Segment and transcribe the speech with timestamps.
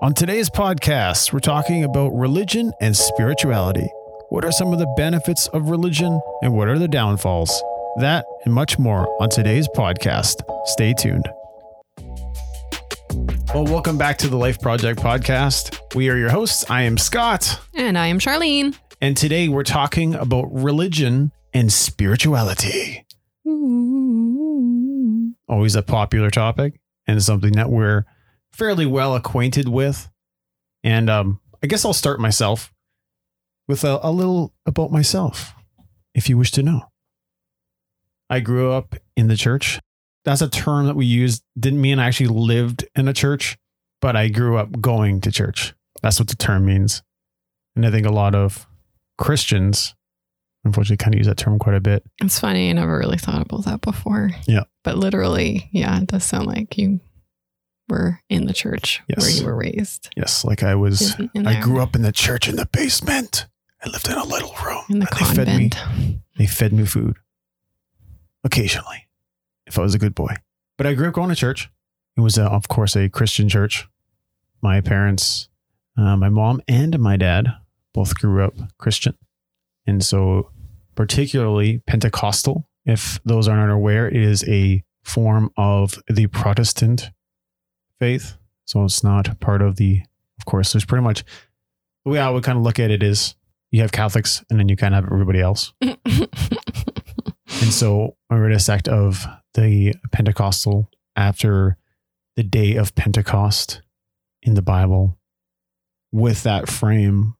[0.00, 3.88] On today's podcast, we're talking about religion and spirituality.
[4.28, 7.50] What are some of the benefits of religion and what are the downfalls?
[7.98, 10.36] That and much more on today's podcast.
[10.66, 11.28] Stay tuned.
[13.54, 15.76] Well, welcome back to the Life Project podcast.
[15.96, 16.64] We are your hosts.
[16.70, 18.78] I am Scott, And I am Charlene.
[19.00, 23.04] and today we're talking about religion and spirituality.
[25.48, 28.04] Always a popular topic and something that we're
[28.58, 30.10] fairly well acquainted with.
[30.82, 32.72] And um, I guess I'll start myself
[33.68, 35.54] with a, a little about myself,
[36.14, 36.82] if you wish to know.
[38.28, 39.80] I grew up in the church.
[40.24, 41.40] That's a term that we use.
[41.58, 43.56] Didn't mean I actually lived in a church,
[44.00, 45.74] but I grew up going to church.
[46.02, 47.02] That's what the term means.
[47.76, 48.66] And I think a lot of
[49.16, 49.94] Christians,
[50.64, 52.04] unfortunately, kind of use that term quite a bit.
[52.20, 52.70] It's funny.
[52.70, 54.30] I never really thought about that before.
[54.46, 54.64] Yeah.
[54.84, 57.00] But literally, yeah, it does sound like you
[57.88, 59.40] were in the church where Yes.
[59.40, 60.10] you were raised.
[60.16, 61.18] Yes, like I was.
[61.18, 63.46] In, in I grew up in the church in the basement.
[63.84, 64.82] I lived in a little room.
[64.88, 65.70] in the and they fed me.
[65.70, 66.20] convent.
[66.36, 67.16] They fed me food
[68.44, 69.06] occasionally,
[69.66, 70.34] if I was a good boy.
[70.76, 71.68] But I grew up going to church.
[72.16, 73.86] It was, uh, of course, a Christian church.
[74.62, 75.48] My parents,
[75.96, 77.46] uh, my mom and my dad,
[77.94, 79.14] both grew up Christian,
[79.86, 80.50] and so
[80.94, 82.68] particularly Pentecostal.
[82.84, 87.10] If those are not aware, is a form of the Protestant
[87.98, 88.36] faith.
[88.66, 90.02] So it's not part of the.
[90.38, 91.24] Of course, there's pretty much
[92.04, 93.34] the way I would kind of look at it is
[93.72, 95.72] you have Catholics and then you kind of have everybody else.
[97.60, 101.76] And so I read a sect of the Pentecostal after
[102.36, 103.82] the day of Pentecost
[104.42, 105.18] in the Bible.
[106.12, 107.34] With that frame,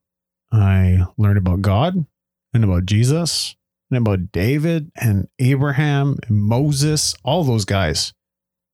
[0.50, 2.04] I learned about God
[2.52, 3.54] and about Jesus
[3.90, 8.12] and about David and Abraham and Moses, all those guys.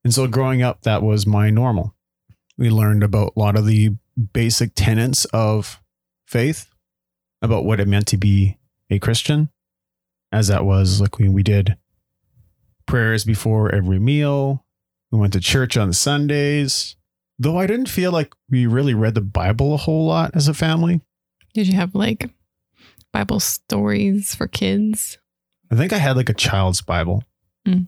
[0.05, 1.93] And so growing up, that was my normal.
[2.57, 3.97] We learned about a lot of the
[4.31, 5.81] basic tenets of
[6.25, 6.67] faith,
[7.41, 8.57] about what it meant to be
[8.89, 9.49] a Christian
[10.31, 11.77] as that was like we, we did
[12.85, 14.63] prayers before every meal
[15.11, 16.95] we went to church on sundays
[17.39, 20.53] though i didn't feel like we really read the bible a whole lot as a
[20.53, 21.01] family
[21.53, 22.29] Did you have like
[23.11, 25.17] Bible stories for kids?
[25.71, 27.23] i think i had like a child's bible
[27.67, 27.87] Mm.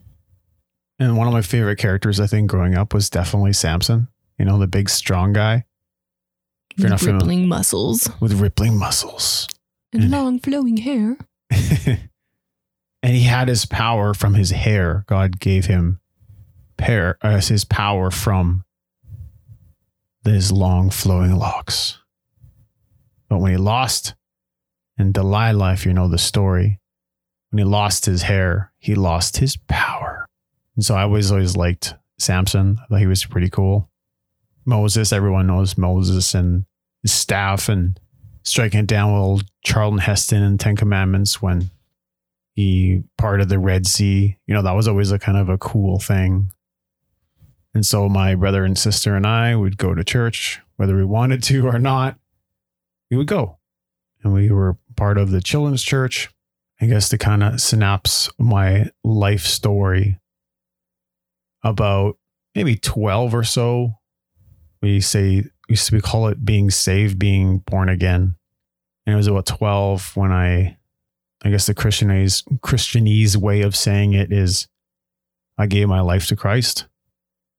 [1.00, 4.58] And one of my favorite characters i think growing up was definitely samson you know
[4.60, 5.66] the big strong guy
[6.76, 9.48] If you're not familiar- Rippling muscles with rippling muscles
[9.94, 11.18] and And- long flowing hair.
[11.50, 15.06] and he had his power from his hair.
[15.08, 16.00] God gave him
[16.78, 18.66] pair as his power from
[20.26, 22.00] his long flowing locks.
[23.30, 24.14] But when he lost,
[24.98, 26.80] in Delilah, if you know the story,
[27.50, 30.27] when he lost his hair, he lost his power.
[30.78, 32.78] And so I always always liked Samson.
[32.80, 33.90] I thought he was pretty cool.
[34.66, 36.66] Moses, everyone knows Moses and
[37.02, 38.00] his staff and
[38.44, 41.72] striking it down with old Charlton Heston and Ten Commandments when
[42.54, 44.38] he parted the Red Sea.
[44.46, 46.52] You know, that was always a kind of a cool thing.
[47.74, 51.44] And so my brother and sister and I would go to church, whether we wanted
[51.44, 52.18] to or not,
[53.10, 53.58] we would go.
[54.24, 56.30] And we were part of the children's church.
[56.80, 60.20] I guess to kind of synapse my life story
[61.70, 62.18] about
[62.56, 63.94] maybe 12 or so.
[64.82, 68.36] We say, we to call it being saved, being born again.
[69.06, 70.78] And it was about 12 when I
[71.44, 74.68] I guess the Christianese Christianese way of saying it is
[75.58, 76.88] I gave my life to Christ.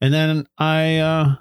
[0.01, 1.37] And then I uh,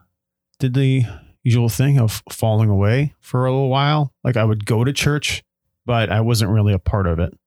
[0.60, 1.04] did the
[1.44, 4.14] usual thing of falling away for a little while.
[4.24, 5.44] Like I would go to church,
[5.86, 7.38] but I wasn't really a part of it.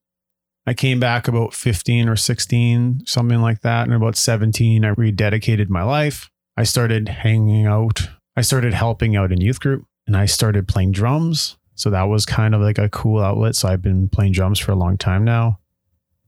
[0.65, 3.85] I came back about 15 or 16, something like that.
[3.85, 6.29] And about 17, I rededicated my life.
[6.55, 8.09] I started hanging out.
[8.35, 11.57] I started helping out in youth group and I started playing drums.
[11.75, 13.55] So that was kind of like a cool outlet.
[13.55, 15.59] So I've been playing drums for a long time now.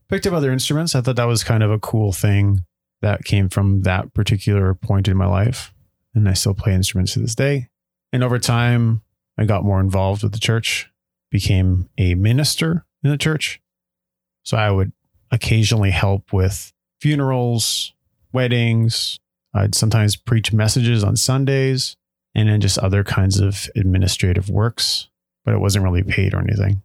[0.08, 0.94] Picked up other instruments.
[0.94, 2.64] I thought that was kind of a cool thing
[3.02, 5.72] that came from that particular point in my life.
[6.14, 7.68] And I still play instruments to this day.
[8.12, 9.02] And over time,
[9.38, 10.90] I got more involved with the church,
[11.30, 13.60] became a minister in the church.
[14.44, 14.92] So I would
[15.30, 17.92] occasionally help with funerals,
[18.32, 19.18] weddings.
[19.52, 21.96] I'd sometimes preach messages on Sundays
[22.34, 25.08] and then just other kinds of administrative works
[25.44, 26.82] but it wasn't really paid or anything.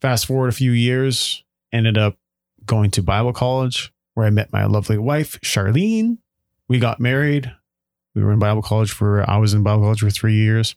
[0.00, 2.16] Fast forward a few years, ended up
[2.64, 6.18] going to Bible college where I met my lovely wife, Charlene.
[6.68, 7.52] We got married.
[8.14, 10.74] We were in Bible college for, I was in Bible college for three years,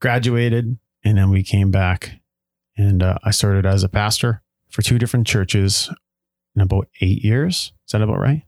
[0.00, 2.20] graduated, and then we came back
[2.76, 5.90] and uh, I started as a pastor for two different churches
[6.54, 7.72] in about eight years.
[7.86, 8.42] Is that about right?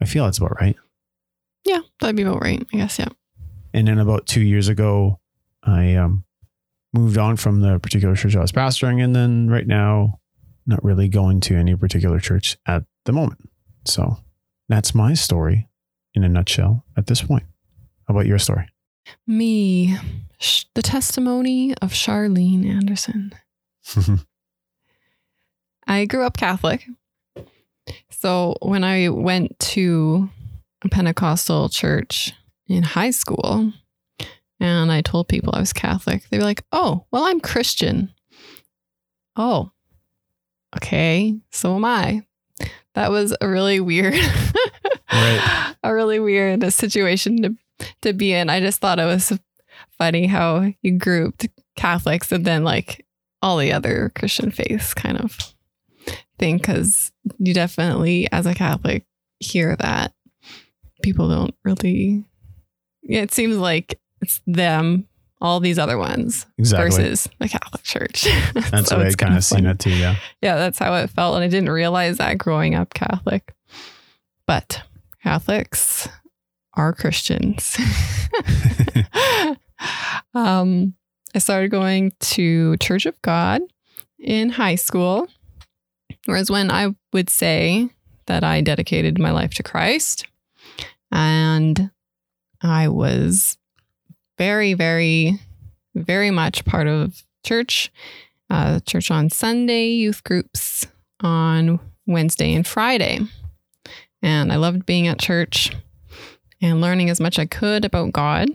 [0.00, 0.76] I feel that's about right.
[1.64, 2.64] Yeah, that'd be about right.
[2.72, 2.98] I guess.
[2.98, 3.08] Yeah.
[3.72, 5.20] And then about two years ago,
[5.62, 6.24] I um,
[6.92, 9.02] moved on from the particular church I was pastoring.
[9.02, 10.20] And then right now,
[10.66, 13.48] not really going to any particular church at the moment.
[13.84, 14.18] So
[14.68, 15.68] that's my story
[16.14, 17.44] in a nutshell at this point.
[18.08, 18.68] How about your story?
[19.26, 19.96] Me,
[20.74, 23.32] the testimony of Charlene Anderson.
[25.86, 26.86] I grew up Catholic.
[28.10, 30.28] So when I went to
[30.82, 32.32] a Pentecostal church
[32.66, 33.72] in high school
[34.58, 38.12] and I told people I was Catholic, they were like, oh, well, I'm Christian.
[39.36, 39.70] Oh,
[40.76, 41.38] okay.
[41.52, 42.22] So am I.
[42.94, 44.14] That was a really weird,
[45.12, 45.74] Right.
[45.82, 47.56] a really weird situation to,
[48.02, 48.48] to be in.
[48.48, 49.38] I just thought it was
[49.98, 51.46] funny how you grouped
[51.76, 53.04] Catholics and then like
[53.42, 55.54] all the other Christian faiths kind of
[56.38, 59.04] thing because you definitely, as a Catholic,
[59.40, 60.12] hear that
[61.02, 62.24] people don't really.
[63.02, 65.06] Yeah, it seems like it's them,
[65.40, 66.90] all these other ones Exactly.
[66.90, 68.24] versus the Catholic Church.
[68.54, 69.90] That's So what I kind kinda seen it too.
[69.90, 70.16] Yeah.
[70.42, 73.54] Yeah, that's how it felt, and I didn't realize that growing up Catholic.
[74.46, 74.82] But
[75.22, 76.08] Catholics
[76.74, 77.76] are Christians.
[80.34, 80.94] um,
[81.34, 83.62] I started going to Church of God
[84.18, 85.28] in high school,
[86.26, 87.88] whereas when I would say
[88.26, 90.26] that I dedicated my life to Christ,
[91.10, 91.90] and
[92.62, 93.56] I was
[94.38, 95.38] very, very,
[95.94, 97.90] very much part of church,
[98.50, 100.86] uh, church on Sunday, youth groups
[101.20, 103.20] on Wednesday and Friday.
[104.22, 105.72] And I loved being at church
[106.60, 108.48] and learning as much I could about God,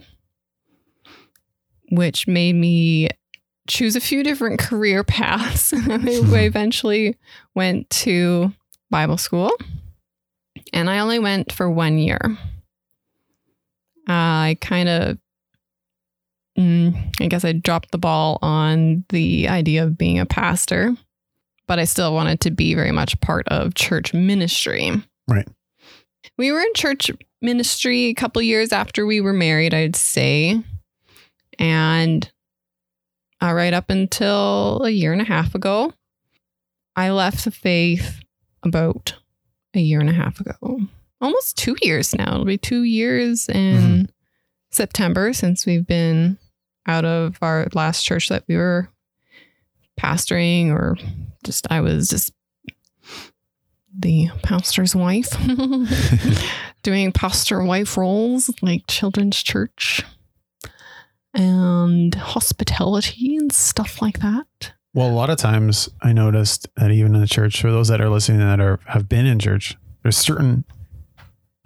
[1.90, 3.10] which made me
[3.68, 5.74] choose a few different career paths.
[5.76, 7.18] I eventually
[7.56, 8.52] went to
[8.90, 9.52] Bible school,
[10.74, 12.20] and I only went for one year.
[14.08, 15.18] I kind of,
[16.58, 20.96] mm, I guess I dropped the ball on the idea of being a pastor,
[21.68, 24.92] but I still wanted to be very much part of church ministry.
[25.30, 25.48] Right.
[26.38, 27.12] We were in church
[27.42, 30.62] ministry a couple years after we were married, I'd say.
[31.60, 32.30] And
[33.42, 35.94] uh, right up until a year and a half ago,
[36.96, 38.20] I left the faith
[38.64, 39.16] about
[39.74, 40.82] a year and a half ago.
[41.20, 42.34] Almost two years now.
[42.34, 44.10] It'll be two years in
[44.72, 46.38] September since we've been
[46.88, 48.90] out of our last church that we were
[50.00, 50.98] pastoring, or
[51.44, 52.34] just I was just
[53.98, 55.30] the pastor's wife,
[56.84, 60.04] doing pastor wife roles like children's church
[61.34, 64.74] and hospitality and stuff like that.
[64.94, 68.02] Well, a lot of times I noticed that even in the church, for those that
[68.02, 70.66] are listening that are have been in church, there's certain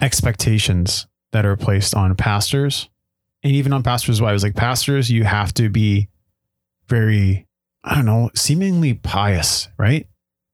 [0.01, 2.89] expectations that are placed on pastors
[3.43, 4.43] and even on pastors' wives.
[4.43, 6.09] Like pastors, you have to be
[6.87, 7.47] very,
[7.83, 10.07] I don't know, seemingly pious, right?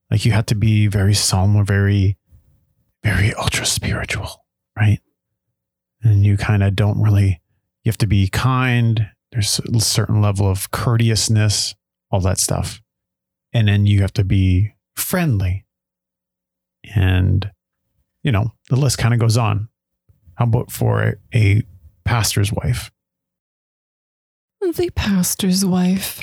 [0.09, 2.17] Like you have to be very solemn or very,
[3.03, 4.45] very ultra spiritual,
[4.77, 4.99] right?
[6.03, 7.41] And you kind of don't really,
[7.83, 9.09] you have to be kind.
[9.31, 11.75] There's a certain level of courteousness
[12.11, 12.81] all that stuff.
[13.53, 15.65] And then you have to be friendly.
[16.95, 17.49] And,
[18.23, 19.69] you know, the list kind of goes on.
[20.35, 21.63] How about for a, a
[22.03, 22.91] pastor's wife?
[24.61, 26.19] The pastor's wife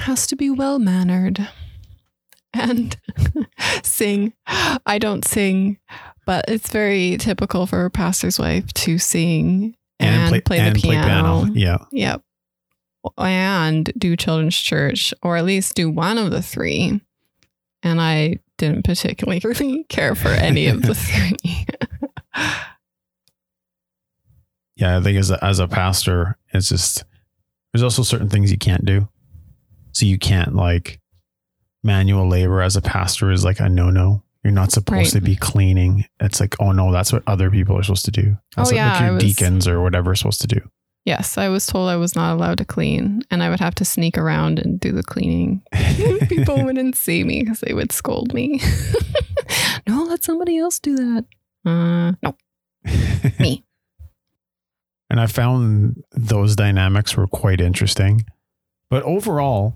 [0.00, 1.48] has to be well mannered
[2.52, 2.96] and
[3.82, 4.32] sing.
[4.46, 5.78] I don't sing,
[6.24, 9.76] but it's very typical for a pastor's wife to sing
[10.06, 11.46] and, play, the piano.
[11.52, 11.78] Yeah.
[11.92, 12.22] Yep.
[13.16, 17.00] And do children's church, or at least do one of the three.
[17.82, 21.66] And I didn't particularly really care for any of the three.
[24.76, 24.98] Yeah.
[24.98, 27.04] I think as a, as a pastor, it's just,
[27.72, 29.08] there's also certain things you can't do.
[29.92, 31.00] So you can't like
[31.82, 34.22] manual labor as a pastor is like a no no.
[34.42, 35.20] You're not supposed Right.
[35.20, 36.06] to be cleaning.
[36.18, 38.38] It's like, oh no, that's what other people are supposed to do.
[38.56, 40.60] That's Oh, what yeah, like your was- deacons or whatever are supposed to do.
[41.04, 43.84] yes, I was told I was not allowed to clean, and I would have to
[43.84, 45.62] sneak around and do the cleaning.
[46.28, 48.60] People wouldn't see me because they would scold me.
[49.86, 51.24] no, let somebody else do that.
[51.66, 52.34] Uh, no.
[53.38, 53.62] Me.
[55.10, 58.24] And I found those dynamics were quite interesting.
[58.88, 59.74] But overall,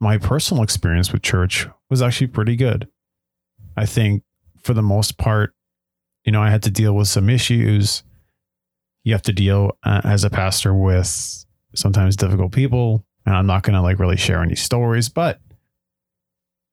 [0.00, 2.88] my personal experience with church was actually pretty good.
[3.76, 4.22] I think
[4.62, 5.54] for the most part,
[6.24, 8.02] you know, I had to deal with some issues.
[9.02, 13.04] You have to deal uh, as a pastor with sometimes difficult people.
[13.26, 15.40] And I'm not going to like really share any stories, but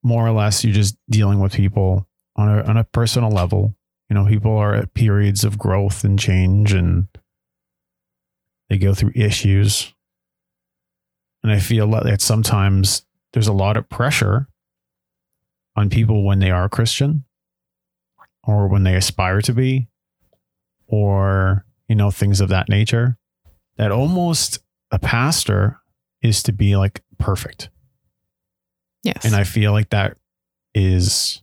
[0.02, 3.74] more or less, you're just dealing with people on a, on a personal level.
[4.08, 7.08] You know, people are at periods of growth and change and
[8.68, 9.92] They go through issues.
[11.42, 14.48] And I feel that sometimes there's a lot of pressure
[15.76, 17.24] on people when they are Christian
[18.44, 19.88] or when they aspire to be
[20.86, 23.16] or, you know, things of that nature
[23.76, 24.58] that almost
[24.90, 25.78] a pastor
[26.20, 27.70] is to be like perfect.
[29.02, 29.24] Yes.
[29.24, 30.16] And I feel like that
[30.74, 31.42] is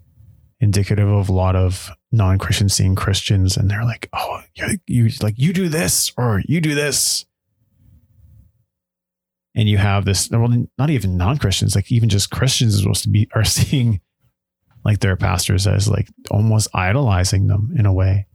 [0.59, 5.35] indicative of a lot of non-Christians seeing Christians and they're like, oh, you, you like
[5.37, 7.25] you do this or you do this.
[9.55, 13.09] And you have this, well, not even non-Christians, like even just Christians is supposed to
[13.09, 13.99] be are seeing
[14.85, 18.27] like their pastors as like almost idolizing them in a way.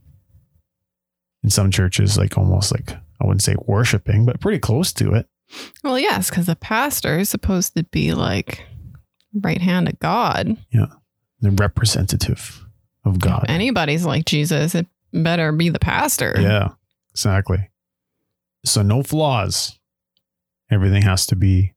[1.43, 5.27] In some churches, like almost like I wouldn't say worshiping, but pretty close to it.
[5.83, 8.65] well, yes, because the pastor is supposed to be like
[9.41, 10.57] right hand of God.
[10.71, 10.87] Yeah.
[11.41, 12.65] The representative
[13.03, 13.43] of God.
[13.43, 16.35] If anybody's like Jesus, it better be the pastor.
[16.39, 16.69] Yeah,
[17.11, 17.69] exactly.
[18.65, 19.77] So no flaws.
[20.71, 21.73] Everything has to be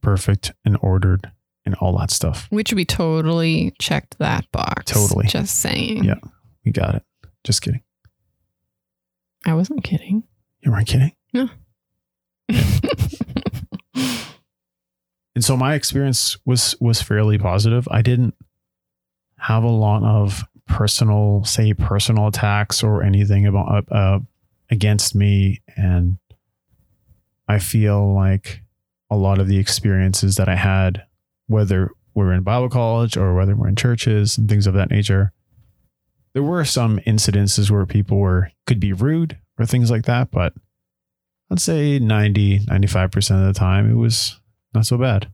[0.00, 1.30] perfect and ordered
[1.68, 2.46] and all that stuff.
[2.50, 4.92] Which we totally checked that box.
[4.92, 5.26] Totally.
[5.26, 6.04] Just saying.
[6.04, 6.18] Yeah.
[6.64, 7.02] We got it.
[7.44, 7.82] Just kidding.
[9.46, 10.24] I wasn't kidding.
[10.60, 11.12] You weren't kidding.
[11.32, 11.48] Yeah.
[15.38, 17.86] And so my experience was was fairly positive.
[17.92, 18.34] I didn't
[19.36, 24.18] have a lot of personal, say, personal attacks or anything about uh,
[24.68, 26.16] against me, and
[27.46, 28.62] I feel like
[29.10, 31.04] a lot of the experiences that I had,
[31.48, 35.32] whether we're in Bible college or whether we're in churches and things of that nature,
[36.34, 40.52] there were some incidences where people were could be rude or things like that, but
[41.50, 44.38] I'd say 90, 95% of the time it was
[44.74, 45.30] not so bad.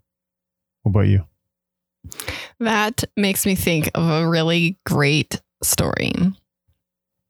[0.82, 1.26] What about you?
[2.60, 6.12] That makes me think of a really great story.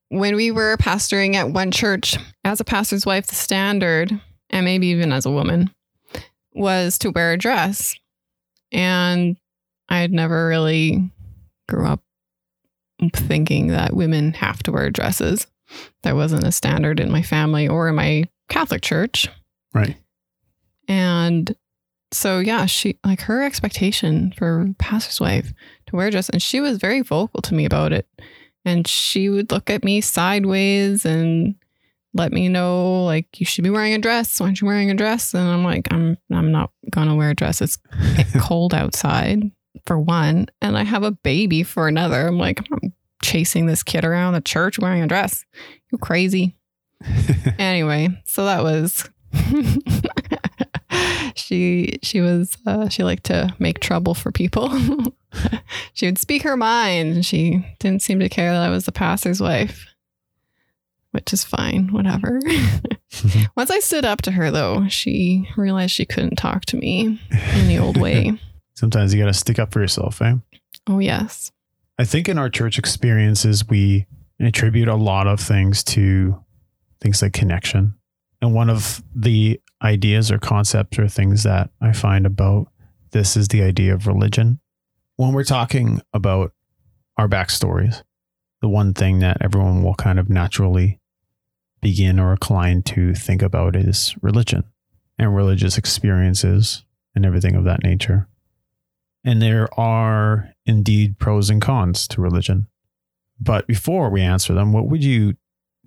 [0.08, 4.88] When we were pastoring at one church, as a pastor's wife, the standard, and maybe
[4.88, 5.70] even as a woman,
[6.52, 7.96] was to wear a dress.
[8.74, 9.38] And
[9.88, 11.10] I had never really
[11.68, 12.02] grew up
[13.14, 15.46] thinking that women have to wear dresses.
[16.02, 19.28] That wasn't a standard in my family or in my Catholic church.
[19.72, 19.96] Right.
[20.88, 21.54] And
[22.12, 25.52] so yeah, she like her expectation for pastor's wife
[25.86, 28.06] to wear a dress, and she was very vocal to me about it.
[28.64, 31.54] And she would look at me sideways and
[32.14, 34.40] let me know like you should be wearing a dress.
[34.40, 35.34] Why aren't you wearing a dress?
[35.34, 37.60] And I'm like, I'm I'm not gonna wear a dress.
[37.60, 37.78] It's
[38.38, 39.50] cold outside
[39.86, 42.28] for one, and I have a baby for another.
[42.28, 42.92] I'm like, I'm
[43.22, 45.44] chasing this kid around the church wearing a dress.
[45.90, 46.56] You crazy.
[47.58, 49.10] anyway, so that was
[51.34, 54.70] she she was uh, she liked to make trouble for people.
[55.92, 57.26] she would speak her mind.
[57.26, 59.86] She didn't seem to care that I was the pastor's wife,
[61.14, 62.40] which is fine, whatever.
[63.56, 67.20] Once I stood up to her, though, she realized she couldn't talk to me
[67.54, 68.32] in the old way.
[68.74, 70.34] Sometimes you got to stick up for yourself, eh?
[70.88, 71.52] Oh yes,
[72.00, 74.06] I think in our church experiences, we
[74.40, 76.42] attribute a lot of things to
[77.00, 77.94] things like connection.
[78.42, 82.66] And one of the ideas or concepts or things that I find about
[83.12, 84.58] this is the idea of religion.
[85.16, 86.52] When we're talking about
[87.16, 88.02] our backstories,
[88.60, 90.98] the one thing that everyone will kind of naturally
[91.84, 94.64] begin or incline to think about is religion
[95.18, 98.26] and religious experiences and everything of that nature.
[99.22, 102.66] And there are indeed pros and cons to religion.
[103.38, 105.34] But before we answer them, what would you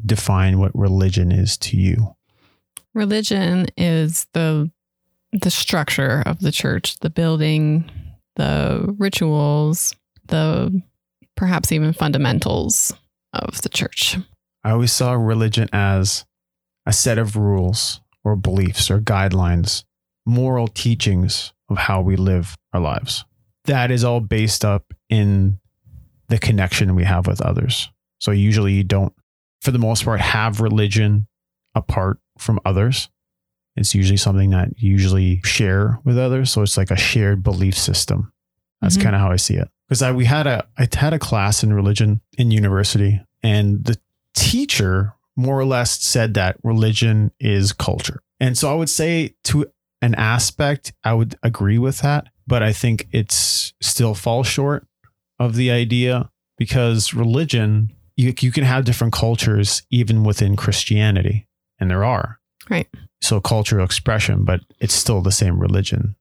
[0.06, 2.16] define what religion is to you?
[2.98, 4.70] religion is the
[5.34, 7.90] the structure of the church, the building,
[8.38, 9.94] the rituals,
[10.28, 10.82] the
[11.36, 12.94] perhaps even fundamentals
[13.34, 14.18] of the church.
[14.68, 16.26] I always saw religion as
[16.86, 19.86] a set of rules or beliefs or guidelines,
[20.26, 23.24] moral teachings of how we live our lives.
[23.64, 25.60] That is all based up in
[26.28, 27.90] the connection we have with others.
[28.20, 29.14] So usually you don't,
[29.62, 31.28] for the most part, have religion
[31.74, 33.08] apart from others.
[33.78, 36.52] It's usually something that you usually share with others.
[36.52, 38.34] So it's like a shared belief system.
[38.82, 39.04] That's Mhm.
[39.04, 39.70] kind of how I see it.
[39.88, 43.98] Because I we had a I had a class in religion in university, and the
[44.38, 48.22] teacher more or less said that religion is culture.
[48.40, 49.66] And so I would say to
[50.02, 54.86] an aspect, I would agree with that, but I think it's still falls short
[55.40, 61.48] of the idea because religion, you, you can have different cultures even within Christianity,
[61.80, 62.40] and there are.
[62.70, 62.88] Right.
[63.22, 66.16] So cultural expression, but it's still the same religion.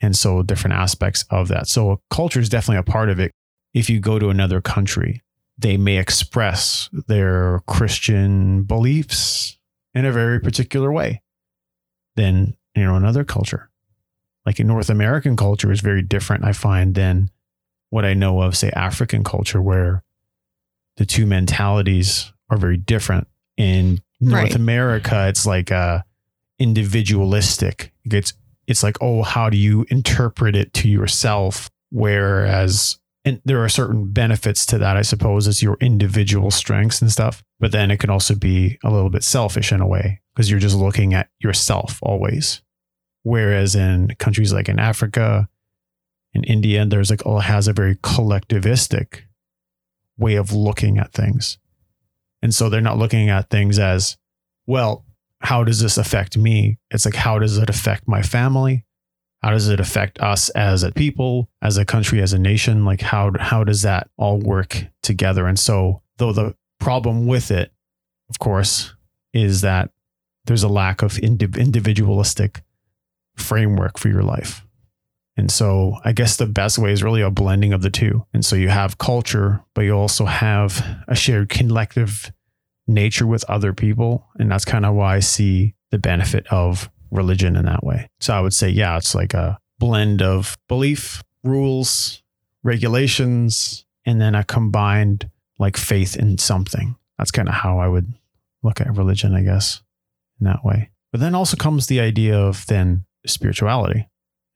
[0.00, 1.66] And so different aspects of that.
[1.66, 3.32] So culture is definitely a part of it.
[3.72, 5.22] If you go to another country,
[5.58, 9.58] they may express their Christian beliefs
[9.94, 11.22] in a very particular way
[12.16, 13.70] than, you know, another culture.
[14.44, 17.30] Like in North American culture is very different, I find, than
[17.90, 20.02] what I know of, say, African culture, where
[20.96, 23.28] the two mentalities are very different.
[23.56, 24.54] In North Right.
[24.54, 26.02] America, it's like uh
[26.58, 27.92] individualistic.
[28.04, 28.32] It's
[28.66, 31.70] it's like, oh, how do you interpret it to yourself?
[31.90, 37.10] Whereas and there are certain benefits to that, I suppose, as your individual strengths and
[37.10, 37.42] stuff.
[37.58, 40.60] But then it can also be a little bit selfish in a way because you're
[40.60, 42.62] just looking at yourself always.
[43.22, 45.48] Whereas in countries like in Africa,
[46.34, 49.22] in India, there's like, it has a very collectivistic
[50.18, 51.58] way of looking at things.
[52.42, 54.18] And so they're not looking at things as,
[54.66, 55.06] well,
[55.40, 56.78] how does this affect me?
[56.90, 58.84] It's like, how does it affect my family?
[59.44, 62.86] How does it affect us as a people, as a country, as a nation?
[62.86, 65.46] Like, how, how does that all work together?
[65.46, 67.70] And so, though the problem with it,
[68.30, 68.94] of course,
[69.34, 69.90] is that
[70.46, 72.62] there's a lack of indi- individualistic
[73.36, 74.64] framework for your life.
[75.36, 78.24] And so I guess the best way is really a blending of the two.
[78.32, 82.32] And so you have culture, but you also have a shared collective
[82.86, 84.26] nature with other people.
[84.38, 88.08] And that's kind of why I see the benefit of religion in that way.
[88.20, 92.22] So I would say, yeah, it's like a blend of belief, rules,
[92.62, 96.96] regulations, and then a combined like faith in something.
[97.18, 98.12] That's kind of how I would
[98.62, 99.82] look at religion, I guess,
[100.40, 100.90] in that way.
[101.12, 104.08] But then also comes the idea of then spirituality.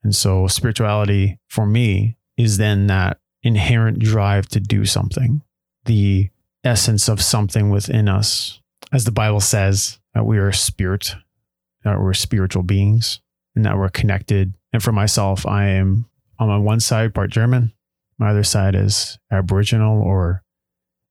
[0.03, 5.43] And so spirituality for me is then that inherent drive to do something,
[5.85, 6.31] the
[6.65, 8.61] essence of something within us.
[8.93, 11.15] As the Bible says, that we are a spirit,
[11.89, 13.21] that we're spiritual beings,
[13.57, 14.55] and that we're connected.
[14.73, 17.73] And for myself, I am on my one side part German,
[18.19, 20.43] my other side is Aboriginal or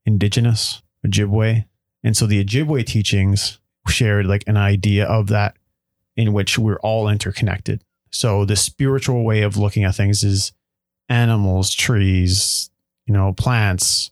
[0.06, 1.66] Indigenous, Ojibwe.
[2.04, 5.56] And so the Ojibwe teachings shared like an idea of that
[6.16, 7.84] in which we're all interconnected.
[8.12, 10.52] So the spiritual way of looking at things is
[11.10, 12.70] animals, trees,
[13.06, 14.12] you know, plants,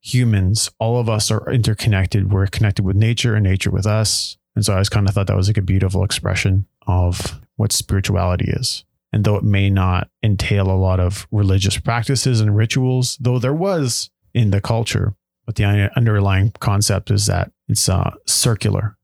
[0.00, 2.32] humans, all of us are interconnected.
[2.32, 4.36] We're connected with nature and nature with us.
[4.54, 7.72] And so I just kind of thought that was like a beautiful expression of what
[7.72, 8.84] spirituality is.
[9.12, 13.54] And though it may not entail a lot of religious practices and rituals, though there
[13.54, 15.14] was in the culture,
[15.46, 18.96] but the underlying concept is that it's uh, circular,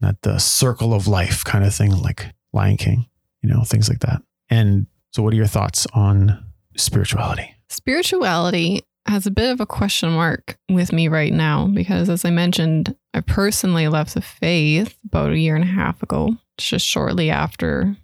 [0.00, 3.06] that the circle of life kind of thing, like Lion King,
[3.42, 4.22] you know, things like that.
[4.50, 6.44] And so, what are your thoughts on
[6.76, 7.54] spirituality?
[7.68, 12.30] Spirituality has a bit of a question mark with me right now because, as I
[12.30, 17.30] mentioned, I personally left the faith about a year and a half ago, just shortly
[17.30, 17.96] after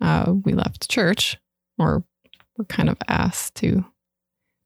[0.00, 1.38] uh, we left church,
[1.78, 2.04] or
[2.56, 3.84] we're kind of asked to.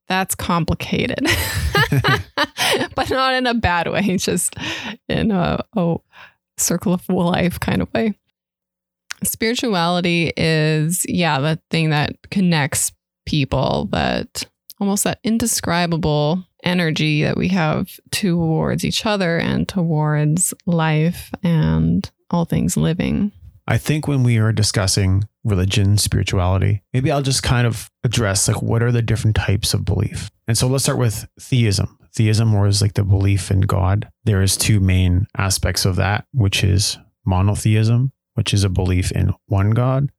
[0.09, 1.21] That's complicated,
[2.95, 4.55] but not in a bad way, just
[5.07, 5.95] in a, a
[6.57, 8.13] circle of life kind of way.
[9.23, 12.91] Spirituality is, yeah, the thing that connects
[13.25, 14.45] people, that
[14.79, 22.45] almost that indescribable energy that we have towards each other and towards life and all
[22.45, 23.31] things living.
[23.67, 28.61] I think when we are discussing religion, spirituality, maybe I'll just kind of address like
[28.61, 30.29] what are the different types of belief.
[30.47, 31.97] And so let's start with theism.
[32.15, 34.09] Theism, or is like the belief in God.
[34.25, 39.33] There is two main aspects of that, which is monotheism, which is a belief in
[39.47, 40.11] one God,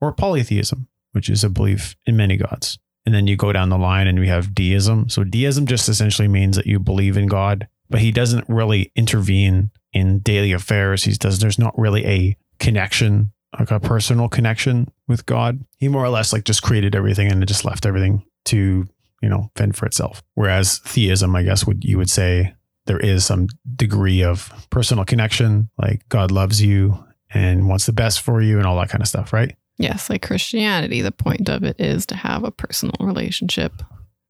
[0.00, 2.78] or polytheism, which is a belief in many gods.
[3.04, 5.08] And then you go down the line and we have deism.
[5.08, 9.70] So deism just essentially means that you believe in God, but he doesn't really intervene
[9.92, 11.04] in daily affairs.
[11.04, 15.64] He does there's not really a connection, like a personal connection with God.
[15.78, 18.86] He more or less like just created everything and just left everything to,
[19.20, 20.22] you know, fend for itself.
[20.34, 22.54] Whereas theism, I guess would you would say
[22.86, 28.20] there is some degree of personal connection, like God loves you and wants the best
[28.20, 29.56] for you and all that kind of stuff, right?
[29.82, 33.82] Yes, like Christianity, the point of it is to have a personal relationship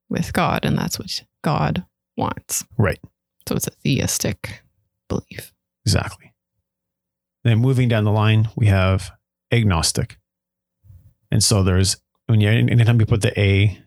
[0.09, 1.85] with God, and that's what God
[2.17, 2.65] wants.
[2.79, 2.99] Right.
[3.47, 4.63] So it's a theistic
[5.11, 5.53] belief.
[5.85, 6.33] Exactly.
[7.45, 9.11] Then moving down the line, we have
[9.53, 10.17] agnostic.
[11.31, 13.79] And so there's when you anytime you put the A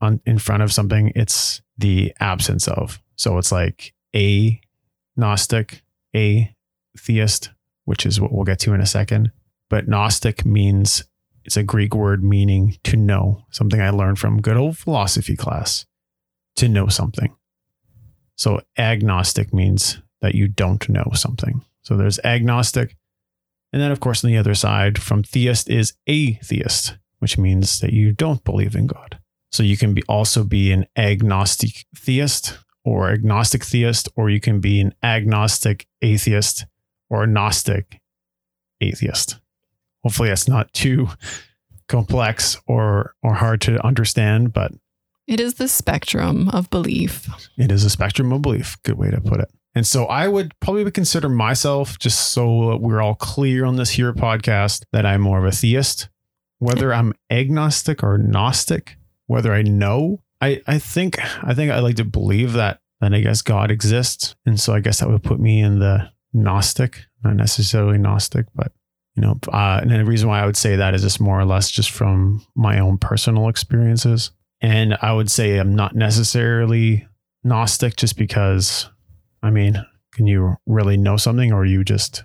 [0.00, 2.98] on in front of something, it's the absence of.
[3.16, 4.58] So it's like a
[5.16, 5.82] gnostic,
[6.16, 6.54] a
[6.96, 7.50] theist,
[7.84, 9.32] which is what we'll get to in a second.
[9.68, 11.04] But gnostic means
[11.50, 15.84] it's a Greek word meaning to know, something I learned from good old philosophy class,
[16.54, 17.34] to know something.
[18.36, 21.64] So agnostic means that you don't know something.
[21.82, 22.96] So there's agnostic.
[23.72, 27.92] And then, of course, on the other side from theist is atheist, which means that
[27.92, 29.18] you don't believe in God.
[29.50, 34.60] So you can be also be an agnostic theist or agnostic theist, or you can
[34.60, 36.66] be an agnostic atheist,
[37.08, 38.00] or Gnostic
[38.80, 39.40] atheist.
[40.02, 41.08] Hopefully, that's not too
[41.88, 44.72] complex or or hard to understand, but
[45.26, 47.28] It is the spectrum of belief.
[47.58, 48.76] it is a spectrum of belief.
[48.82, 49.50] Good way to put it.
[49.74, 54.12] And so I would probably consider myself, just so we're all clear on this here
[54.12, 56.08] podcast, that I'm more of a theist.
[56.58, 61.96] Whether I'm agnostic or gnostic, whether I know, I, I think I think I like
[61.96, 64.34] to believe that then I guess God exists.
[64.44, 68.72] And so I guess that would put me in the gnostic, not necessarily gnostic, but
[69.20, 71.44] you know, uh, and the reason why I would say that is just more or
[71.44, 74.30] less just from my own personal experiences.
[74.62, 77.06] And I would say I'm not necessarily
[77.44, 78.88] Gnostic just because,
[79.42, 82.24] I mean, can you really know something or are you just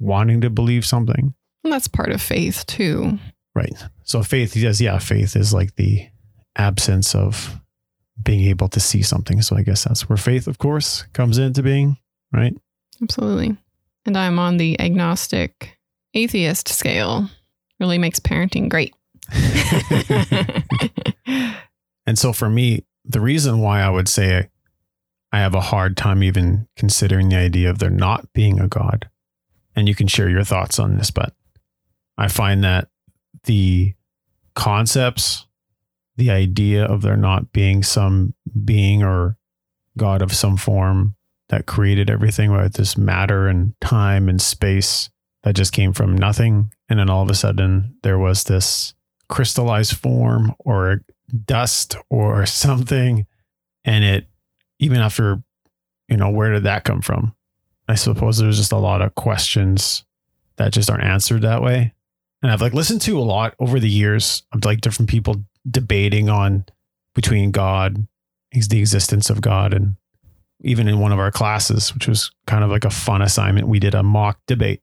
[0.00, 1.32] wanting to believe something?
[1.62, 3.18] And that's part of faith too.
[3.54, 3.74] Right.
[4.02, 6.08] So faith, yes, yeah, faith is like the
[6.56, 7.60] absence of
[8.20, 9.42] being able to see something.
[9.42, 11.98] So I guess that's where faith, of course, comes into being,
[12.32, 12.54] right?
[13.00, 13.56] Absolutely.
[14.06, 15.76] And I'm on the agnostic
[16.14, 17.28] atheist scale.
[17.78, 18.94] Really makes parenting great.
[22.10, 24.48] And so for me, the reason why I would say
[25.30, 29.08] I have a hard time even considering the idea of there not being a God,
[29.76, 31.32] and you can share your thoughts on this, but
[32.18, 32.88] I find that
[33.44, 33.94] the
[34.56, 35.46] concepts,
[36.16, 39.36] the idea of there not being some being or
[39.96, 41.14] God of some form
[41.48, 45.10] that created everything, whether this matter and time and space
[45.42, 46.72] that just came from nothing.
[46.88, 48.94] And then all of a sudden there was this
[49.28, 51.02] crystallized form or
[51.44, 53.26] dust or something.
[53.84, 54.26] And it,
[54.78, 55.42] even after,
[56.08, 57.34] you know, where did that come from?
[57.88, 60.04] I suppose there's just a lot of questions
[60.56, 61.94] that just aren't answered that way.
[62.42, 65.36] And I've like listened to a lot over the years of like different people
[65.68, 66.64] debating on
[67.14, 68.06] between God,
[68.52, 69.96] the existence of God, and
[70.62, 73.78] even in one of our classes, which was kind of like a fun assignment, we
[73.78, 74.82] did a mock debate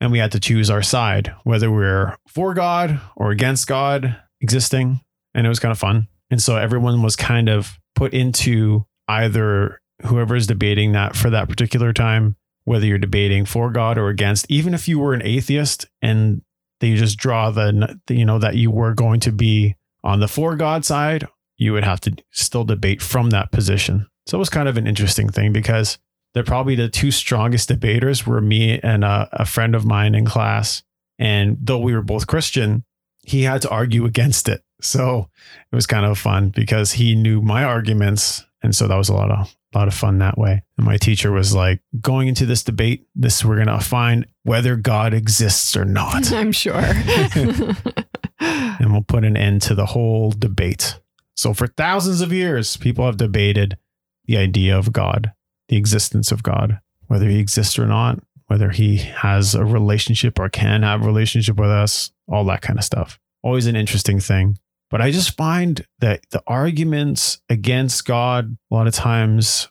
[0.00, 5.00] and we had to choose our side, whether we're for God or against God existing.
[5.34, 6.08] And it was kind of fun.
[6.30, 11.48] And so everyone was kind of put into either whoever is debating that for that
[11.48, 15.86] particular time, whether you're debating for God or against, even if you were an atheist
[16.02, 16.42] and
[16.80, 20.56] they just draw the, you know, that you were going to be on the for
[20.56, 24.06] God side, you would have to still debate from that position.
[24.26, 25.98] So it was kind of an interesting thing because
[26.36, 30.26] they're probably the two strongest debaters were me and a, a friend of mine in
[30.26, 30.82] class.
[31.18, 32.84] And though we were both Christian,
[33.22, 34.62] he had to argue against it.
[34.82, 35.30] So
[35.72, 38.44] it was kind of fun because he knew my arguments.
[38.62, 40.62] And so that was a lot of a lot of fun that way.
[40.76, 45.14] And my teacher was like, going into this debate, this we're gonna find whether God
[45.14, 46.30] exists or not.
[46.34, 46.74] I'm sure.
[48.40, 51.00] and we'll put an end to the whole debate.
[51.34, 53.78] So for thousands of years, people have debated
[54.26, 55.32] the idea of God,
[55.68, 60.48] the existence of God, whether he exists or not, whether he has a relationship or
[60.48, 63.18] can have a relationship with us, all that kind of stuff.
[63.42, 64.58] Always an interesting thing.
[64.90, 69.68] But I just find that the arguments against God a lot of times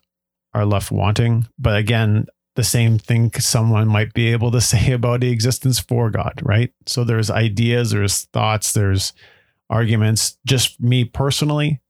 [0.52, 1.46] are left wanting.
[1.58, 6.10] But again, the same thing someone might be able to say about the existence for
[6.10, 6.72] God, right?
[6.86, 9.12] So there's ideas, there's thoughts, there's
[9.70, 10.36] arguments.
[10.46, 11.80] Just me personally,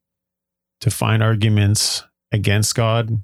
[0.81, 3.23] to find arguments against God,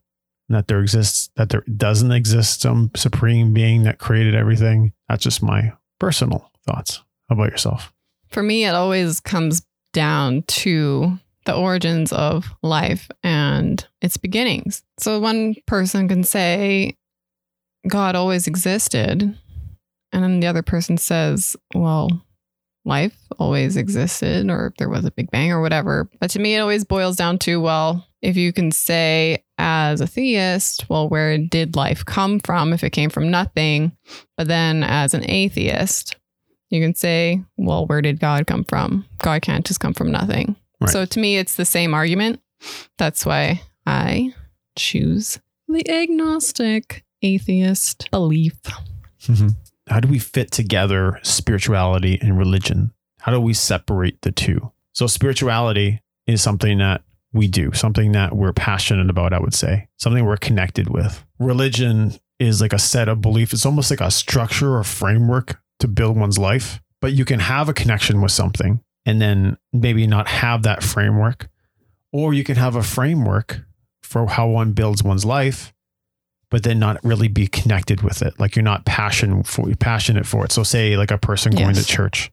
[0.48, 4.92] that there exists, that there doesn't exist some supreme being that created everything.
[5.08, 7.02] That's just my personal thoughts.
[7.28, 7.92] How about yourself?
[8.28, 14.82] For me, it always comes down to the origins of life and its beginnings.
[14.98, 16.96] So one person can say
[17.88, 19.22] God always existed,
[20.12, 22.24] and then the other person says, well,
[22.84, 26.08] life always existed, or there was a big bang, or whatever.
[26.20, 30.06] But to me, it always boils down to, well, if you can say as a
[30.06, 33.92] theist, well, where did life come from if it came from nothing?
[34.36, 36.16] But then as an atheist,
[36.70, 39.04] you can say, well, where did God come from?
[39.18, 40.56] God can't just come from nothing.
[40.80, 40.90] Right.
[40.90, 42.40] So to me, it's the same argument.
[42.96, 44.32] That's why I
[44.76, 48.54] choose the agnostic atheist belief.
[49.22, 49.48] Mm-hmm.
[49.88, 52.92] How do we fit together spirituality and religion?
[53.20, 54.72] How do we separate the two?
[54.92, 59.88] So, spirituality is something that we do, something that we're passionate about, I would say,
[59.98, 61.24] something we're connected with.
[61.38, 65.88] Religion is like a set of beliefs, it's almost like a structure or framework to
[65.88, 66.80] build one's life.
[67.00, 71.48] But you can have a connection with something and then maybe not have that framework,
[72.12, 73.62] or you can have a framework
[74.02, 75.72] for how one builds one's life
[76.52, 78.38] but then not really be connected with it.
[78.38, 80.52] Like you're not passion for passionate for it.
[80.52, 82.30] So say like a person going to church.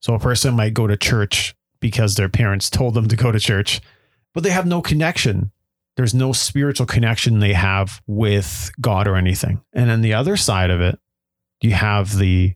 [0.00, 3.40] So a person might go to church because their parents told them to go to
[3.40, 3.80] church,
[4.34, 5.52] but they have no connection.
[5.96, 9.60] there's no spiritual connection they have with God or anything.
[9.74, 10.98] And then the other side of it,
[11.60, 12.54] you have the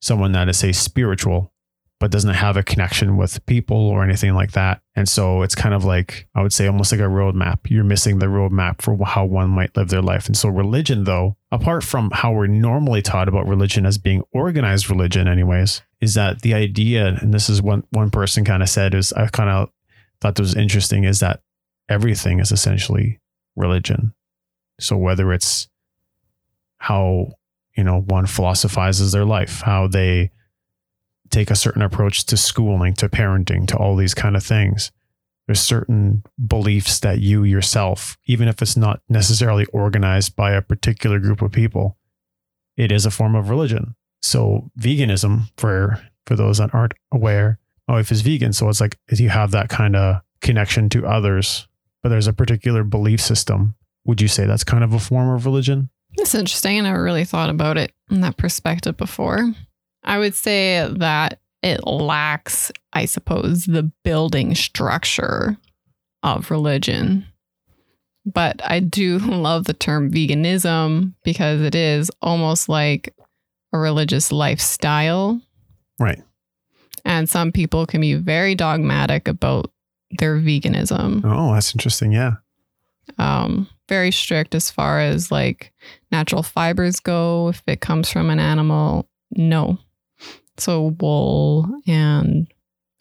[0.00, 1.52] someone that is say spiritual
[2.00, 4.80] but doesn't have a connection with people or anything like that.
[4.96, 7.58] And so it's kind of like, I would say, almost like a roadmap.
[7.68, 10.24] You're missing the roadmap for how one might live their life.
[10.24, 14.88] And so, religion, though, apart from how we're normally taught about religion as being organized
[14.88, 18.94] religion, anyways, is that the idea, and this is what one person kind of said,
[18.94, 19.68] is I kind of
[20.20, 21.40] thought that was interesting, is that
[21.88, 23.20] everything is essentially
[23.56, 24.14] religion.
[24.78, 25.68] So, whether it's
[26.78, 27.32] how,
[27.76, 30.30] you know, one philosophizes their life, how they,
[31.30, 34.90] take a certain approach to schooling, to parenting, to all these kind of things.
[35.46, 41.18] There's certain beliefs that you yourself, even if it's not necessarily organized by a particular
[41.18, 41.96] group of people,
[42.76, 43.94] it is a form of religion.
[44.22, 47.58] So veganism, for for those that aren't aware,
[47.90, 51.06] oh, if it's vegan, so it's like if you have that kind of connection to
[51.06, 51.66] others,
[52.02, 53.74] but there's a particular belief system.
[54.06, 55.90] Would you say that's kind of a form of religion?
[56.14, 56.78] It's interesting.
[56.78, 59.52] I never really thought about it in that perspective before.
[60.04, 65.56] I would say that it lacks, I suppose, the building structure
[66.22, 67.26] of religion.
[68.24, 73.14] But I do love the term veganism because it is almost like
[73.72, 75.40] a religious lifestyle.
[75.98, 76.22] Right.
[77.20, 79.70] And some people can be very dogmatic about
[80.18, 81.20] their veganism.
[81.22, 82.12] Oh, that's interesting.
[82.12, 82.36] Yeah.
[83.18, 85.70] Um, very strict as far as like
[86.10, 87.48] natural fibers go.
[87.48, 89.76] If it comes from an animal, no,
[90.56, 92.46] so wool and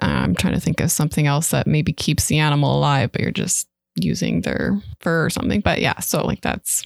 [0.01, 3.21] uh, I'm trying to think of something else that maybe keeps the animal alive, but
[3.21, 5.61] you're just using their fur or something.
[5.61, 6.85] But yeah, so like that's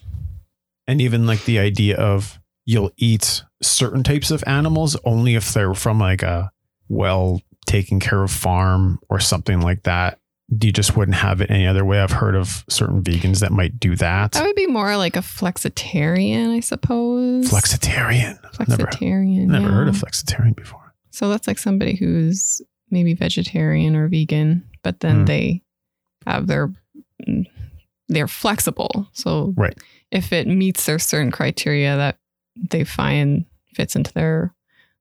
[0.85, 5.73] and even like the idea of you'll eat certain types of animals only if they're
[5.73, 6.51] from like a
[6.89, 10.19] well taken care of farm or something like that.
[10.49, 11.99] You just wouldn't have it any other way.
[11.99, 14.33] I've heard of certain vegans that might do that.
[14.33, 17.49] That would be more like a flexitarian, I suppose.
[17.49, 18.39] Flexitarian.
[18.51, 19.47] Flexitarian.
[19.47, 19.75] Never, never yeah.
[19.75, 20.93] heard of flexitarian before.
[21.11, 25.27] So that's like somebody who's maybe vegetarian or vegan, but then mm.
[25.27, 25.63] they
[26.25, 26.71] have their
[28.09, 29.07] they're flexible.
[29.13, 29.77] So right.
[30.11, 32.17] if it meets their certain criteria that
[32.69, 34.53] they find fits into their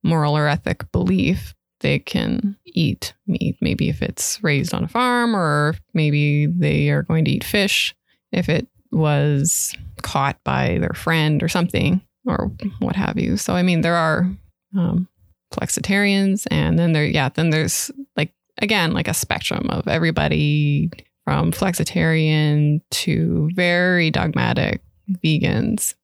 [0.03, 3.57] moral or ethic belief, they can eat meat.
[3.61, 7.95] Maybe if it's raised on a farm, or maybe they are going to eat fish
[8.33, 13.37] if it was caught by their friend or something, or what have you.
[13.37, 14.31] So, I mean, there are
[14.77, 15.09] um,
[15.53, 20.91] flexitarians, and then there, yeah, then there's like, again, like a spectrum of everybody
[21.25, 24.83] from flexitarian to very dogmatic
[25.25, 25.95] vegans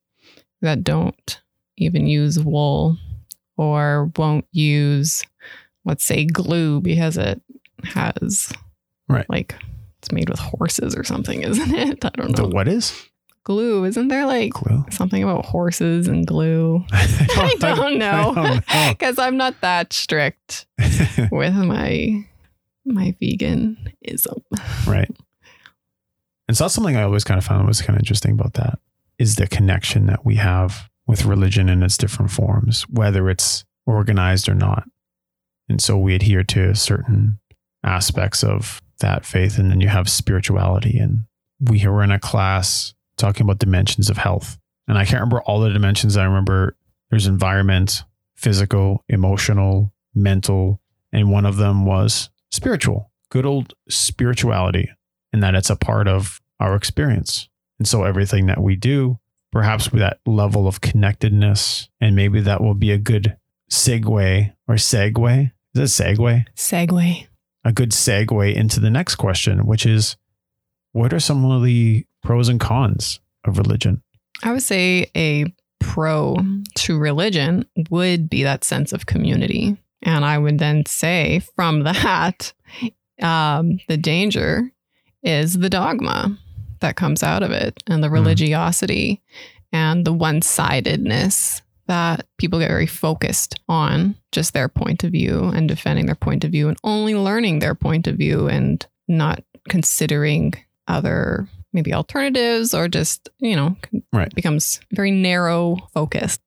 [0.60, 1.40] that don't
[1.76, 2.96] even use wool
[3.56, 5.24] or won't use
[5.84, 7.40] let's say glue because it
[7.84, 8.52] has
[9.08, 9.54] right like
[9.98, 12.04] it's made with horses or something, isn't it?
[12.04, 12.46] I don't know.
[12.46, 13.08] The what is?
[13.44, 13.84] Glue.
[13.84, 14.84] Isn't there like glue?
[14.90, 16.84] something about horses and glue?
[16.92, 18.60] I don't know.
[18.90, 20.66] Because I'm not that strict
[21.30, 22.24] with my
[22.84, 24.42] my veganism.
[24.86, 25.10] Right.
[26.46, 28.78] And so that's something I always kind of found was kind of interesting about that
[29.18, 34.48] is the connection that we have with religion in its different forms, whether it's organized
[34.48, 34.84] or not.
[35.68, 37.38] And so we adhere to certain
[37.84, 39.58] aspects of that faith.
[39.58, 40.98] And then you have spirituality.
[40.98, 41.24] And
[41.60, 44.58] we were in a class talking about dimensions of health.
[44.86, 46.16] And I can't remember all the dimensions.
[46.16, 46.76] I remember
[47.10, 48.04] there's environment,
[48.34, 50.80] physical, emotional, mental,
[51.12, 54.90] and one of them was spiritual, good old spirituality,
[55.32, 57.48] and that it's a part of our experience.
[57.78, 59.18] And so everything that we do,
[59.52, 63.36] perhaps with that level of connectedness, and maybe that will be a good
[63.70, 66.44] segue or segue is a segue?
[66.56, 67.26] Segue.
[67.64, 70.16] A good segue into the next question, which is
[70.92, 74.02] what are some of the pros and cons of religion?
[74.42, 76.36] I would say a pro
[76.76, 79.76] to religion would be that sense of community.
[80.02, 82.52] And I would then say from that,
[83.20, 84.70] um, the danger
[85.22, 86.38] is the dogma
[86.80, 88.14] that comes out of it and the hmm.
[88.14, 89.48] religiosity mm.
[89.72, 95.44] and the one sidedness that people get very focused on just their point of view
[95.46, 99.42] and defending their point of view and only learning their point of view and not
[99.68, 100.54] considering
[100.86, 103.76] other maybe alternatives or just, you know,
[104.12, 104.34] right.
[104.34, 106.40] becomes very narrow focused.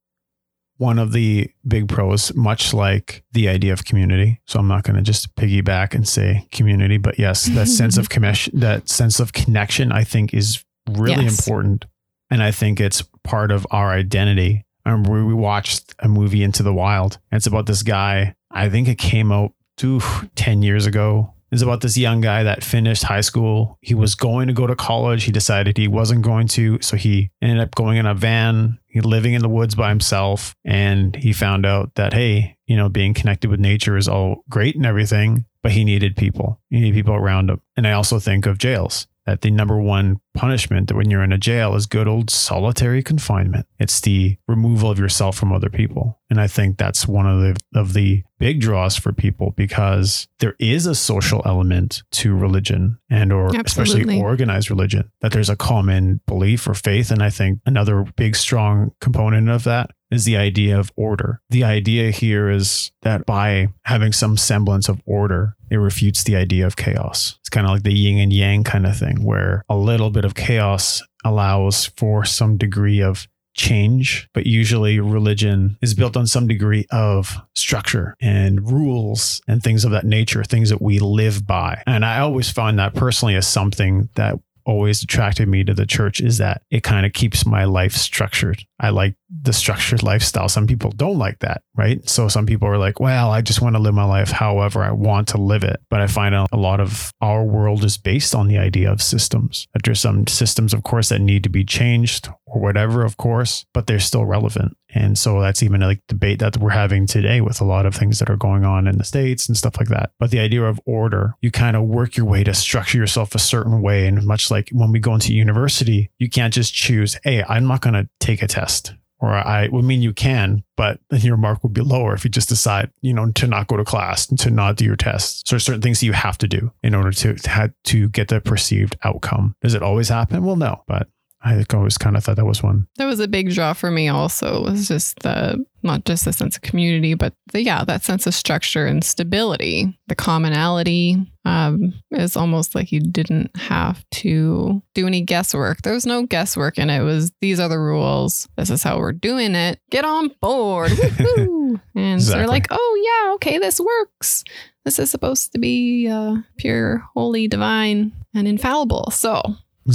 [0.78, 4.42] One of the big pros, much like the idea of community.
[4.48, 8.10] So I'm not going to just piggyback and say community, but yes, that sense of
[8.10, 11.40] connection, that sense of connection, I think is really yes.
[11.40, 11.86] important.
[12.32, 16.64] And I think it's part of our identity I remember we watched a movie Into
[16.64, 17.20] the Wild.
[17.32, 18.36] And it's about this guy.
[18.50, 20.02] I think it came out two,
[20.36, 21.34] 10 years ago.
[21.52, 23.78] It's about this young guy that finished high school.
[23.82, 25.26] He was going to go to college.
[25.26, 26.80] He decided he wasn't going to.
[26.82, 30.56] So he ended up going in a van, living in the woods by himself.
[30.64, 34.78] And he found out that, hey, you know, being connected with nature is all great
[34.78, 36.62] and everything, but he needed people.
[36.70, 37.62] He needed people around him.
[37.76, 41.38] And I also think of jails that the number one punishment when you're in a
[41.38, 43.66] jail is good old solitary confinement.
[43.80, 46.20] It's the removal of yourself from other people.
[46.30, 50.56] And I think that's one of the of the big draws for people because there
[50.60, 53.64] is a social element to religion and or Absolutely.
[53.94, 58.36] especially organized religion that there's a common belief or faith and I think another big
[58.36, 61.42] strong component of that is the idea of order.
[61.50, 66.68] The idea here is that by having some semblance of order, it refutes the idea
[66.68, 67.38] of chaos.
[67.40, 70.21] It's kind of like the yin and yang kind of thing, where a little bit
[70.26, 76.48] of chaos allows for some degree of change, but usually religion is built on some
[76.48, 81.84] degree of structure and rules and things of that nature, things that we live by.
[81.86, 86.22] And I always find that personally as something that always attracted me to the church
[86.22, 88.64] is that it kind of keeps my life structured.
[88.80, 90.50] I like the structured lifestyle.
[90.50, 92.08] Some people don't like that, right?
[92.10, 94.92] So some people are like, well, I just want to live my life however I
[94.92, 95.80] want to live it.
[95.90, 99.68] But I find a lot of our world is based on the idea of systems.
[99.84, 103.88] There's some systems, of course, that need to be changed or whatever, of course, but
[103.88, 104.76] they're still relevant.
[104.94, 108.20] And so that's even like debate that we're having today with a lot of things
[108.20, 110.12] that are going on in the States and stuff like that.
[110.20, 113.40] But the idea of order, you kind of work your way to structure yourself a
[113.40, 114.08] certain way.
[114.08, 117.82] And much like when we go into university, you can't just choose, hey, I'm not
[117.82, 118.94] going to take a test.
[119.20, 122.50] Or I would mean you can, but your mark would be lower if you just
[122.50, 125.44] decide, you know, to not go to class and to not do your tests.
[125.46, 128.30] So there's certain things that you have to do in order to to, to get
[128.30, 129.56] the perceived outcome.
[129.62, 130.44] Does it always happen?
[130.44, 131.08] Well, no, but
[131.44, 132.88] I always kind of thought that was one.
[132.98, 134.58] That was a big draw for me also.
[134.58, 138.28] It was just the not just the sense of community, but the yeah, that sense
[138.28, 139.98] of structure and stability.
[140.08, 145.82] The commonality um, is almost like you didn't have to do any guesswork.
[145.82, 147.02] There was no guesswork in it.
[147.02, 148.48] It was these are the rules.
[148.56, 149.80] This is how we're doing it.
[149.90, 150.92] Get on board.
[150.92, 151.80] Woo-hoo.
[151.96, 154.44] and so they're like, oh yeah, okay, this works.
[154.86, 159.10] This is supposed to be uh, pure, holy, divine, and infallible.
[159.12, 159.42] So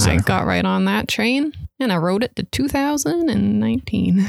[0.04, 4.28] I got right on that train and I rode it to 2019.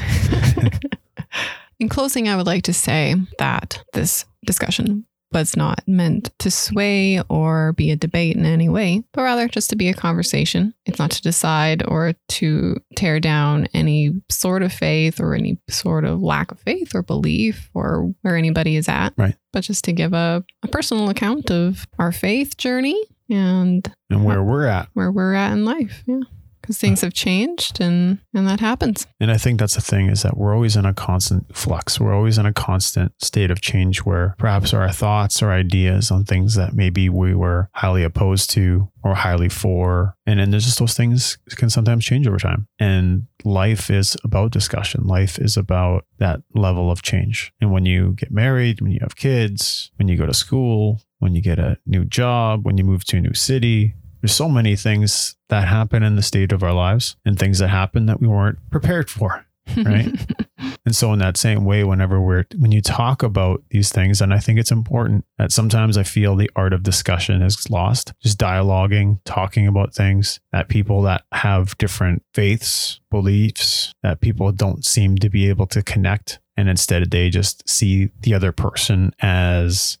[1.80, 7.20] In closing, I would like to say that this discussion was not meant to sway
[7.28, 10.74] or be a debate in any way, but rather just to be a conversation.
[10.86, 16.04] It's not to decide or to tear down any sort of faith or any sort
[16.04, 19.12] of lack of faith or belief or where anybody is at.
[19.16, 19.36] Right.
[19.52, 24.42] But just to give a, a personal account of our faith journey and and where
[24.42, 24.88] we're at.
[24.94, 26.02] where we're at in life.
[26.06, 26.20] Yeah.
[26.60, 29.06] Because things have changed and, and that happens.
[29.20, 31.98] And I think that's the thing is that we're always in a constant flux.
[31.98, 36.24] We're always in a constant state of change where perhaps our thoughts or ideas on
[36.24, 40.14] things that maybe we were highly opposed to or highly for.
[40.26, 42.66] And then there's just those things can sometimes change over time.
[42.78, 45.06] And life is about discussion.
[45.06, 47.50] Life is about that level of change.
[47.62, 51.34] And when you get married, when you have kids, when you go to school, when
[51.34, 54.76] you get a new job, when you move to a new city, there's so many
[54.76, 58.26] things that happen in the state of our lives and things that happen that we
[58.26, 59.44] weren't prepared for.
[59.76, 60.14] Right.
[60.88, 64.32] And so in that same way, whenever we're when you talk about these things, and
[64.32, 68.14] I think it's important that sometimes I feel the art of discussion is lost.
[68.22, 74.82] Just dialoguing, talking about things that people that have different faiths, beliefs, that people don't
[74.82, 76.40] seem to be able to connect.
[76.56, 79.98] And instead they just see the other person as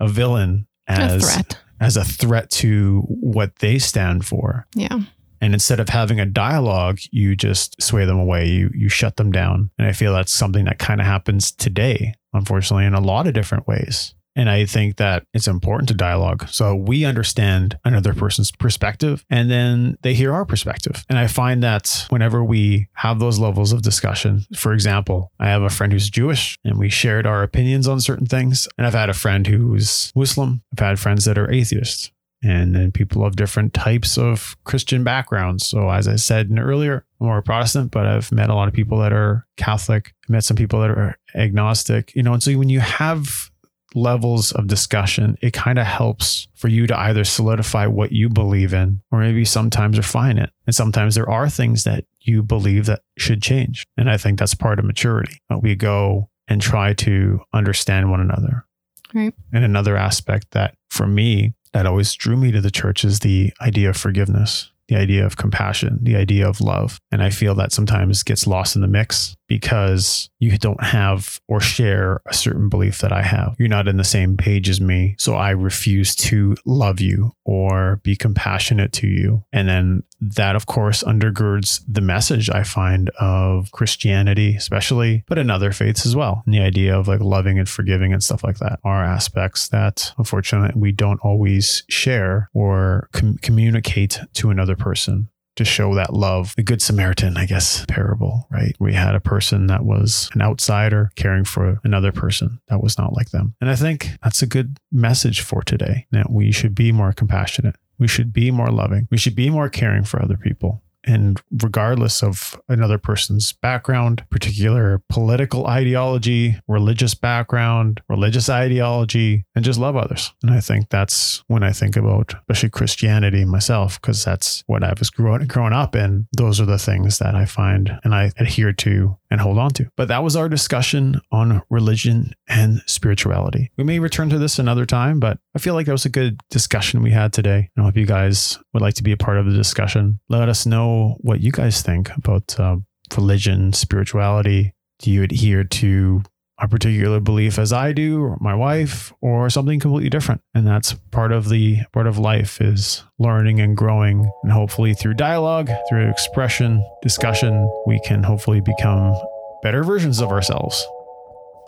[0.00, 1.58] a villain, a as threat.
[1.80, 4.66] as a threat to what they stand for.
[4.74, 5.00] Yeah.
[5.40, 8.48] And instead of having a dialogue, you just sway them away.
[8.48, 9.70] You you shut them down.
[9.78, 13.34] And I feel that's something that kind of happens today, unfortunately, in a lot of
[13.34, 14.14] different ways.
[14.38, 16.48] And I think that it's important to dialogue.
[16.48, 21.04] So we understand another person's perspective and then they hear our perspective.
[21.08, 25.62] And I find that whenever we have those levels of discussion, for example, I have
[25.62, 28.68] a friend who's Jewish and we shared our opinions on certain things.
[28.78, 30.62] And I've had a friend who's Muslim.
[30.72, 35.66] I've had friends that are atheists and then people of different types of Christian backgrounds.
[35.66, 38.98] So, as I said earlier, I'm more Protestant, but I've met a lot of people
[38.98, 42.32] that are Catholic, I met some people that are agnostic, you know.
[42.32, 43.50] And so, when you have
[43.94, 48.74] levels of discussion, it kind of helps for you to either solidify what you believe
[48.74, 50.50] in or maybe sometimes refine it.
[50.66, 53.86] And sometimes there are things that you believe that should change.
[53.96, 55.40] And I think that's part of maturity.
[55.60, 58.66] We go and try to understand one another.
[59.14, 59.34] Right.
[59.52, 63.52] And another aspect that for me, that always drew me to the church is the
[63.60, 64.70] idea of forgiveness.
[64.88, 67.00] The idea of compassion, the idea of love.
[67.12, 71.60] And I feel that sometimes gets lost in the mix because you don't have or
[71.60, 73.54] share a certain belief that I have.
[73.58, 75.14] You're not in the same page as me.
[75.18, 79.44] So I refuse to love you or be compassionate to you.
[79.52, 85.50] And then that, of course, undergirds the message I find of Christianity, especially, but in
[85.50, 86.42] other faiths as well.
[86.44, 90.12] And the idea of like loving and forgiving and stuff like that are aspects that
[90.18, 96.54] unfortunately we don't always share or com- communicate to another person to show that love.
[96.56, 98.76] The Good Samaritan, I guess, parable, right?
[98.78, 103.12] We had a person that was an outsider caring for another person that was not
[103.12, 103.54] like them.
[103.60, 107.74] And I think that's a good message for today that we should be more compassionate.
[107.98, 109.08] We should be more loving.
[109.10, 115.00] We should be more caring for other people and regardless of another person's background, particular
[115.08, 120.32] political ideology, religious background, religious ideology, and just love others.
[120.42, 124.92] And I think that's when I think about especially Christianity myself, because that's what I
[124.98, 126.26] was growing growing up in.
[126.36, 129.90] Those are the things that I find and I adhere to and hold on to.
[129.96, 133.70] But that was our discussion on religion and spirituality.
[133.76, 136.40] We may return to this another time, but I feel like that was a good
[136.50, 137.70] discussion we had today.
[137.76, 140.20] I hope you guys would like to be a part of the discussion.
[140.28, 142.76] Let us know what you guys think about uh,
[143.16, 144.74] religion, spirituality.
[145.00, 146.22] Do you adhere to
[146.60, 150.40] a particular belief as I do, or my wife, or something completely different.
[150.54, 154.30] And that's part of the part of life is learning and growing.
[154.42, 159.14] And hopefully through dialogue, through expression, discussion, we can hopefully become
[159.62, 160.84] better versions of ourselves.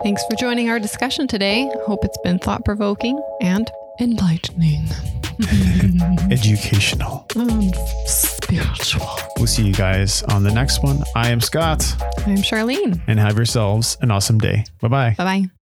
[0.03, 1.71] Thanks for joining our discussion today.
[1.87, 3.71] Hope it's been thought provoking and
[4.01, 4.87] enlightening.
[6.31, 7.27] Educational.
[7.37, 7.75] And
[8.07, 9.07] spiritual.
[9.37, 11.03] We'll see you guys on the next one.
[11.15, 11.85] I am Scott,
[12.27, 13.01] I'm Charlene.
[13.07, 14.65] and have yourselves an awesome day.
[14.81, 15.15] Bye bye.
[15.19, 15.60] Bye bye.